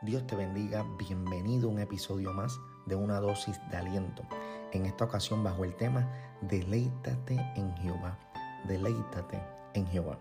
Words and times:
Dios 0.00 0.24
te 0.28 0.36
bendiga, 0.36 0.86
bienvenido 0.96 1.68
a 1.68 1.72
un 1.72 1.80
episodio 1.80 2.32
más 2.32 2.60
de 2.86 2.94
una 2.94 3.18
dosis 3.18 3.58
de 3.68 3.78
aliento. 3.78 4.22
En 4.72 4.86
esta 4.86 5.04
ocasión 5.04 5.42
bajo 5.42 5.64
el 5.64 5.74
tema 5.74 6.08
Deleítate 6.40 7.34
en 7.56 7.74
Jehová, 7.78 8.16
deleítate 8.68 9.40
en 9.74 9.88
Jehová. 9.88 10.20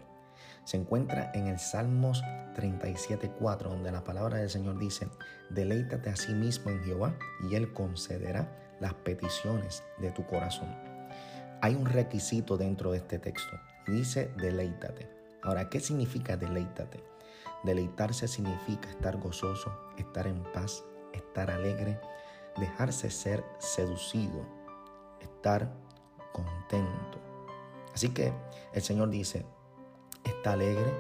Se 0.64 0.78
encuentra 0.78 1.32
en 1.36 1.46
el 1.46 1.60
Salmos 1.60 2.24
37.4 2.56 3.70
donde 3.70 3.92
la 3.92 4.04
palabra 4.04 4.38
del 4.38 4.50
Señor 4.50 4.80
dice, 4.80 5.10
deleítate 5.52 6.10
a 6.10 6.16
sí 6.16 6.34
mismo 6.34 6.72
en 6.72 6.84
Jehová 6.84 7.14
y 7.48 7.54
Él 7.54 7.72
concederá 7.72 8.52
las 8.80 8.96
peticiones 8.96 9.84
de 10.00 10.10
tu 10.10 10.26
corazón. 10.26 10.76
Hay 11.62 11.76
un 11.76 11.86
requisito 11.86 12.58
dentro 12.58 12.92
de 12.92 12.98
este 12.98 13.20
texto 13.20 13.56
dice 13.88 14.32
deleítate. 14.38 15.10
Ahora, 15.44 15.70
¿qué 15.70 15.80
significa 15.80 16.36
deleítate? 16.36 17.17
Deleitarse 17.64 18.28
significa 18.28 18.90
estar 18.90 19.18
gozoso, 19.18 19.72
estar 19.98 20.28
en 20.28 20.44
paz, 20.54 20.86
estar 21.14 21.50
alegre, 21.52 22.00
dejarse 22.58 23.10
ser 23.10 23.44
seducido, 23.60 24.46
estar 25.22 25.74
contento. 26.32 27.20
Así 27.94 28.10
que 28.10 28.34
el 28.74 28.82
Señor 28.82 29.10
dice, 29.10 29.46
está 30.24 30.54
alegre, 30.54 30.94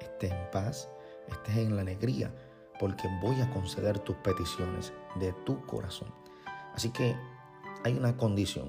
esté 0.00 0.28
en 0.28 0.50
paz, 0.50 0.88
estés 1.28 1.56
en 1.56 1.76
la 1.76 1.82
alegría, 1.82 2.34
porque 2.78 3.08
voy 3.22 3.40
a 3.40 3.50
conceder 3.50 3.98
tus 3.98 4.16
peticiones 4.16 4.92
de 5.16 5.32
tu 5.44 5.64
corazón. 5.66 6.12
Así 6.74 6.90
que 6.90 7.16
hay 7.84 7.96
una 7.96 8.16
condición. 8.16 8.68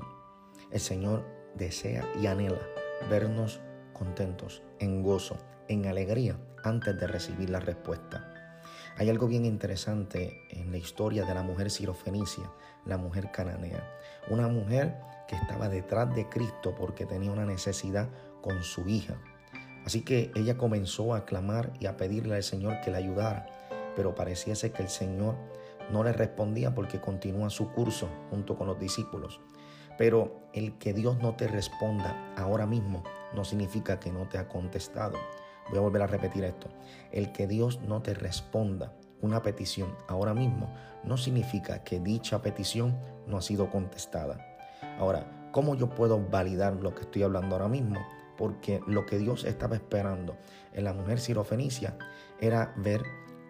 El 0.72 0.80
Señor 0.80 1.26
desea 1.56 2.08
y 2.22 2.28
anhela 2.28 2.62
vernos 3.10 3.62
contentos, 3.94 4.64
en 4.80 5.04
gozo, 5.04 5.38
en 5.68 5.86
alegría, 5.86 6.38
antes 6.64 7.00
de 7.00 7.08
recibir 7.08 7.50
la 7.50 7.60
respuesta. 7.60 8.34
Hay 8.98 9.10
algo 9.10 9.28
bien 9.28 9.46
interesante 9.46 10.42
en 10.52 10.72
la 10.72 10.78
historia 10.78 11.26
de 11.26 11.34
la 11.34 11.44
mujer 11.44 11.72
sirofenicia, 11.72 12.50
la 12.86 12.98
mujer 12.98 13.32
cananea. 13.32 13.84
Una 14.30 14.48
mujer 14.48 14.96
que 15.28 15.36
estaba 15.36 15.68
detrás 15.68 16.14
de 16.16 16.30
Cristo 16.30 16.76
porque 16.76 17.06
tenía 17.06 17.32
una 17.32 17.46
necesidad 17.46 18.10
con 18.42 18.64
su 18.64 18.88
hija. 18.88 19.16
Así 19.86 20.02
que 20.02 20.32
ella 20.36 20.58
comenzó 20.58 21.14
a 21.14 21.26
clamar 21.26 21.74
y 21.80 21.88
a 21.88 21.98
pedirle 21.98 22.36
al 22.36 22.44
Señor 22.44 22.82
que 22.82 22.92
la 22.92 23.00
ayudara, 23.00 23.48
pero 23.96 24.16
pareciese 24.16 24.72
que 24.72 24.84
el 24.84 24.90
Señor 24.90 25.36
no 25.92 26.04
le 26.04 26.14
respondía 26.14 26.74
porque 26.74 27.02
continúa 27.02 27.50
su 27.50 27.72
curso 27.72 28.10
junto 28.30 28.58
con 28.58 28.68
los 28.68 28.80
discípulos. 28.80 29.42
Pero 29.98 30.48
el 30.54 30.78
que 30.78 30.94
Dios 30.94 31.18
no 31.20 31.36
te 31.36 31.48
responda 31.48 32.34
ahora 32.38 32.66
mismo 32.66 33.04
no 33.36 33.44
significa 33.44 34.00
que 34.00 34.12
no 34.12 34.28
te 34.28 34.38
ha 34.38 34.48
contestado. 34.48 35.18
Voy 35.70 35.78
a 35.78 35.82
volver 35.82 36.02
a 36.02 36.08
repetir 36.08 36.44
esto. 36.44 36.70
El 37.12 37.32
que 37.32 37.48
Dios 37.48 37.82
no 37.82 38.02
te 38.02 38.14
responda 38.14 38.94
una 39.22 39.42
petición 39.42 39.96
ahora 40.08 40.34
mismo 40.34 40.70
no 41.04 41.18
significa 41.18 41.84
que 41.84 42.00
dicha 42.00 42.42
petición 42.42 42.98
no 43.26 43.38
ha 43.38 43.42
sido 43.42 43.70
contestada. 43.70 44.46
Ahora, 45.00 45.50
¿cómo 45.52 45.76
yo 45.76 45.90
puedo 45.90 46.20
validar 46.20 46.76
lo 46.76 46.94
que 46.94 47.02
estoy 47.02 47.24
hablando 47.24 47.56
ahora 47.56 47.70
mismo? 47.70 48.06
Porque 48.38 48.82
lo 48.88 49.06
que 49.06 49.18
Dios 49.18 49.46
estaba 49.46 49.76
esperando 49.76 50.38
en 50.74 50.84
la 50.84 50.94
mujer 50.94 51.20
sirofenicia 51.20 51.98
era 52.40 52.74
ver 52.78 53.04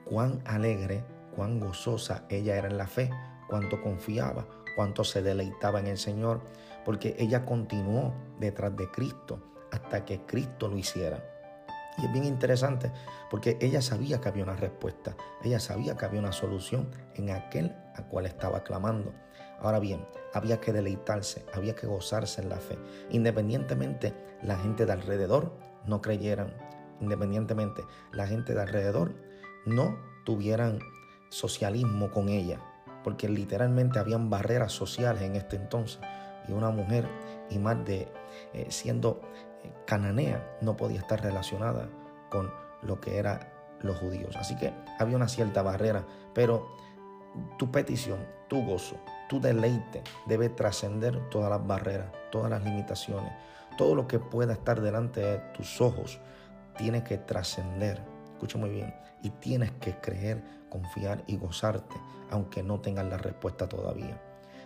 cuán 0.06 0.42
alegre, 0.46 1.04
cuán 1.36 1.60
gozosa 1.60 2.26
ella 2.30 2.56
era 2.56 2.68
en 2.68 2.78
la 2.78 2.88
fe, 2.88 3.10
cuánto 3.50 3.82
confiaba, 3.82 4.48
cuánto 4.76 5.04
se 5.04 5.22
deleitaba 5.22 5.80
en 5.80 5.88
el 5.88 5.98
Señor, 5.98 6.42
porque 6.86 7.16
ella 7.18 7.46
continuó 7.46 8.14
detrás 8.40 8.76
de 8.76 8.90
Cristo 8.92 9.40
hasta 9.72 10.06
que 10.06 10.22
Cristo 10.26 10.68
lo 10.68 10.78
hiciera. 10.78 11.33
Y 11.98 12.06
es 12.06 12.12
bien 12.12 12.26
interesante 12.26 12.92
porque 13.30 13.58
ella 13.62 13.82
sabía 13.82 14.20
que 14.20 14.30
había 14.30 14.44
una 14.44 14.56
respuesta, 14.56 15.16
ella 15.44 15.60
sabía 15.60 15.96
que 15.96 16.06
había 16.06 16.20
una 16.20 16.32
solución 16.32 16.90
en 17.16 17.32
aquel 17.32 17.76
a 17.96 18.04
cual 18.04 18.26
estaba 18.26 18.64
clamando. 18.64 19.14
Ahora 19.60 19.80
bien, 19.80 20.06
había 20.34 20.60
que 20.60 20.74
deleitarse, 20.74 21.46
había 21.54 21.76
que 21.76 21.88
gozarse 21.88 22.42
en 22.42 22.50
la 22.50 22.58
fe, 22.58 22.78
independientemente 23.10 24.14
la 24.42 24.58
gente 24.58 24.86
de 24.86 24.92
alrededor 24.92 25.54
no 25.86 26.02
creyeran, 26.02 26.54
independientemente 27.00 27.84
la 28.12 28.28
gente 28.28 28.54
de 28.54 28.62
alrededor 28.62 29.14
no 29.66 29.98
tuvieran 30.26 30.80
socialismo 31.30 32.12
con 32.12 32.30
ella, 32.30 32.60
porque 33.04 33.30
literalmente 33.30 34.00
habían 34.00 34.30
barreras 34.30 34.72
sociales 34.72 35.24
en 35.24 35.36
este 35.36 35.56
entonces. 35.56 36.00
Y 36.48 36.52
una 36.52 36.72
mujer 36.72 37.08
y 37.50 37.58
más 37.58 37.84
de 37.86 38.08
eh, 38.54 38.68
siendo 38.70 39.22
cananea 39.86 40.58
no 40.62 40.76
podía 40.76 41.00
estar 41.00 41.22
relacionada 41.22 41.90
con 42.30 42.52
lo 42.82 43.00
que 43.00 43.18
eran 43.18 43.40
los 43.82 43.98
judíos. 43.98 44.36
Así 44.36 44.56
que 44.56 44.74
había 45.00 45.16
una 45.16 45.28
cierta 45.28 45.62
barrera, 45.62 46.06
pero 46.34 46.76
tu 47.58 47.72
petición, 47.72 48.26
tu 48.48 48.66
gozo, 48.66 48.98
tu 49.30 49.40
deleite 49.40 50.04
debe 50.26 50.50
trascender 50.50 51.30
todas 51.30 51.50
las 51.50 51.66
barreras, 51.66 52.12
todas 52.32 52.50
las 52.50 52.64
limitaciones, 52.64 53.32
todo 53.78 53.96
lo 53.96 54.08
que 54.08 54.20
pueda 54.20 54.54
estar 54.54 54.82
delante 54.82 55.20
de 55.20 55.38
tus 55.54 55.82
ojos 55.82 56.20
tiene 56.78 57.04
que 57.04 57.18
trascender. 57.18 58.02
Escucha 58.34 58.58
muy 58.58 58.70
bien. 58.70 58.94
Y 59.22 59.30
tienes 59.30 59.72
que 59.74 59.96
creer, 59.96 60.44
confiar 60.70 61.24
y 61.28 61.38
gozarte, 61.38 61.96
aunque 62.30 62.62
no 62.62 62.82
tengas 62.82 63.06
la 63.06 63.18
respuesta 63.18 63.70
todavía. 63.70 64.22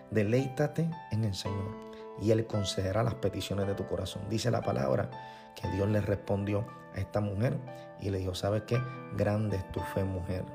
Deleítate 0.10 0.90
en 1.12 1.26
el 1.26 1.36
Señor 1.36 1.87
y 2.22 2.32
Él 2.32 2.46
concederá 2.48 3.04
las 3.04 3.16
peticiones 3.16 3.68
de 3.68 3.76
tu 3.76 3.88
corazón. 3.88 4.24
Dice 4.30 4.52
la 4.52 4.62
palabra 4.62 5.10
que 5.56 5.68
Dios 5.70 5.88
le 5.90 6.02
respondió 6.02 6.66
a 6.96 7.00
esta 7.00 7.22
mujer 7.22 7.58
y 8.00 8.10
le 8.10 8.20
dijo, 8.20 8.36
¿sabes 8.36 8.64
qué? 8.64 8.82
Grande 9.16 9.58
es 9.58 9.72
tu 9.72 9.80
fe, 9.80 10.04
mujer. 10.04 10.46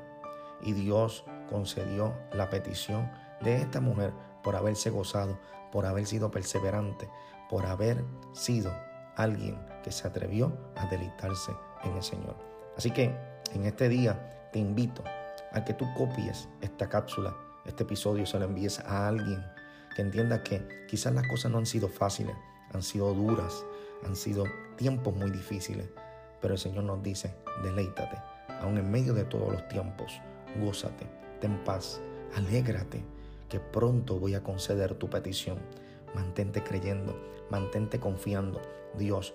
Y 0.61 0.73
Dios 0.73 1.25
concedió 1.49 2.13
la 2.31 2.49
petición 2.49 3.11
de 3.41 3.57
esta 3.57 3.81
mujer 3.81 4.13
por 4.43 4.55
haberse 4.55 4.89
gozado, 4.89 5.37
por 5.71 5.85
haber 5.85 6.05
sido 6.05 6.31
perseverante, 6.31 7.09
por 7.49 7.65
haber 7.65 8.03
sido 8.33 8.73
alguien 9.15 9.57
que 9.83 9.91
se 9.91 10.07
atrevió 10.07 10.55
a 10.75 10.85
deleitarse 10.87 11.51
en 11.83 11.95
el 11.95 12.03
Señor. 12.03 12.35
Así 12.77 12.91
que 12.91 13.15
en 13.53 13.65
este 13.65 13.89
día 13.89 14.49
te 14.51 14.59
invito 14.59 15.03
a 15.51 15.63
que 15.63 15.73
tú 15.73 15.85
copies 15.95 16.47
esta 16.61 16.87
cápsula 16.89 17.35
este 17.65 17.83
episodio 17.83 18.25
se 18.25 18.37
lo 18.39 18.45
envíes 18.45 18.79
a 18.79 19.07
alguien 19.07 19.41
que 19.95 20.01
entienda 20.01 20.43
que 20.43 20.85
quizás 20.87 21.13
las 21.13 21.27
cosas 21.27 21.51
no 21.51 21.57
han 21.57 21.65
sido 21.65 21.87
fáciles, 21.87 22.35
han 22.73 22.83
sido 22.83 23.13
duras, 23.13 23.65
han 24.05 24.15
sido 24.15 24.45
tiempos 24.75 25.15
muy 25.15 25.31
difíciles, 25.31 25.87
pero 26.41 26.55
el 26.55 26.59
Señor 26.59 26.83
nos 26.83 27.01
dice, 27.03 27.35
deleítate, 27.63 28.17
aun 28.61 28.77
en 28.77 28.89
medio 28.89 29.13
de 29.13 29.25
todos 29.25 29.51
los 29.51 29.67
tiempos, 29.67 30.19
gózate, 30.59 31.07
ten 31.39 31.63
paz, 31.63 32.01
alégrate, 32.35 33.03
que 33.49 33.59
pronto 33.59 34.19
voy 34.19 34.33
a 34.33 34.43
conceder 34.43 34.95
tu 34.95 35.09
petición. 35.09 35.59
Mantente 36.15 36.63
creyendo, 36.63 37.15
mantente 37.49 37.99
confiando. 37.99 38.61
Dios 38.97 39.33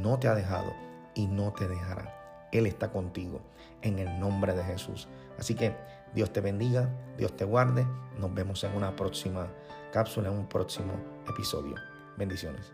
no 0.00 0.18
te 0.18 0.28
ha 0.28 0.34
dejado 0.34 0.72
y 1.14 1.26
no 1.26 1.52
te 1.52 1.66
dejará. 1.66 2.19
Él 2.52 2.66
está 2.66 2.90
contigo 2.90 3.40
en 3.82 3.98
el 3.98 4.18
nombre 4.20 4.54
de 4.54 4.64
Jesús. 4.64 5.08
Así 5.38 5.54
que 5.54 5.74
Dios 6.14 6.32
te 6.32 6.40
bendiga, 6.40 6.88
Dios 7.16 7.36
te 7.36 7.44
guarde. 7.44 7.86
Nos 8.18 8.34
vemos 8.34 8.62
en 8.64 8.74
una 8.76 8.96
próxima 8.96 9.48
cápsula, 9.92 10.28
en 10.28 10.34
un 10.34 10.48
próximo 10.48 10.92
episodio. 11.28 11.76
Bendiciones. 12.16 12.72